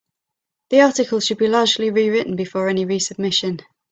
The 0.71 0.81
article 0.81 1.19
should 1.19 1.37
be 1.37 1.47
largely 1.47 1.91
rewritten 1.91 2.35
before 2.35 2.67
any 2.69 2.87
resubmission. 2.87 3.61